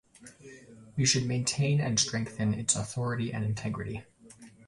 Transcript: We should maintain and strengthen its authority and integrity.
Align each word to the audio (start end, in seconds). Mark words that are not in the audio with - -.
We 0.97 1.05
should 1.05 1.27
maintain 1.27 1.79
and 1.79 1.99
strengthen 1.99 2.55
its 2.55 2.75
authority 2.75 3.31
and 3.31 3.45
integrity. 3.45 4.03